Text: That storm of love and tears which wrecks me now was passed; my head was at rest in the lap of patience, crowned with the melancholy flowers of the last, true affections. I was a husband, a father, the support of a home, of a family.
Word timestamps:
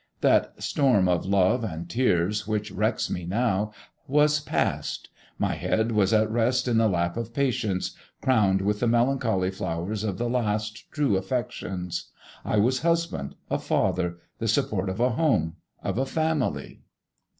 That 0.21 0.63
storm 0.63 1.07
of 1.07 1.27
love 1.27 1.63
and 1.63 1.87
tears 1.87 2.47
which 2.47 2.71
wrecks 2.71 3.07
me 3.07 3.23
now 3.23 3.71
was 4.07 4.39
passed; 4.39 5.09
my 5.37 5.53
head 5.53 5.91
was 5.91 6.11
at 6.11 6.31
rest 6.31 6.67
in 6.67 6.79
the 6.79 6.87
lap 6.87 7.17
of 7.17 7.35
patience, 7.35 7.95
crowned 8.19 8.63
with 8.63 8.79
the 8.79 8.87
melancholy 8.87 9.51
flowers 9.51 10.03
of 10.03 10.17
the 10.17 10.27
last, 10.27 10.91
true 10.91 11.17
affections. 11.17 12.05
I 12.43 12.57
was 12.57 12.79
a 12.79 12.87
husband, 12.87 13.35
a 13.51 13.59
father, 13.59 14.17
the 14.39 14.47
support 14.47 14.89
of 14.89 14.99
a 14.99 15.11
home, 15.11 15.57
of 15.83 15.99
a 15.99 16.07
family. 16.07 16.81